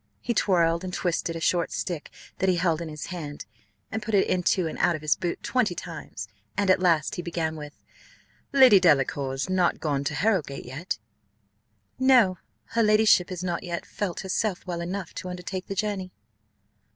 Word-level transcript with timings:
He 0.19 0.33
twirled 0.33 0.83
and 0.83 0.91
twisted 0.91 1.35
a 1.35 1.39
short 1.39 1.71
stick 1.71 2.09
that 2.39 2.49
he 2.49 2.55
held 2.55 2.81
in 2.81 2.89
his 2.89 3.05
hand, 3.13 3.45
and 3.91 4.01
put 4.01 4.15
it 4.15 4.27
into 4.27 4.65
and 4.65 4.79
out 4.79 4.95
of 4.95 5.03
his 5.03 5.15
boot 5.15 5.43
twenty 5.43 5.75
times, 5.75 6.27
and 6.57 6.71
at 6.71 6.79
last 6.79 7.13
he 7.13 7.21
began 7.21 7.55
with 7.55 7.83
"Lady 8.51 8.79
Delacour's 8.79 9.47
not 9.47 9.79
gone 9.79 10.03
to 10.05 10.15
Harrowgate 10.15 10.65
yet?" 10.65 10.97
"No: 11.99 12.39
her 12.69 12.81
ladyship 12.81 13.29
has 13.29 13.43
not 13.43 13.61
yet 13.61 13.85
felt 13.85 14.21
herself 14.21 14.65
well 14.65 14.81
enough 14.81 15.13
to 15.13 15.29
undertake 15.29 15.67
the 15.67 15.75
journey." 15.75 16.11